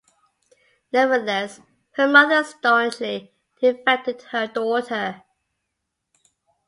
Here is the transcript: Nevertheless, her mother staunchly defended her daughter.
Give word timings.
Nevertheless, 0.91 1.61
her 1.91 2.07
mother 2.07 2.43
staunchly 2.43 3.31
defended 3.59 4.23
her 4.31 4.47
daughter. 4.47 5.21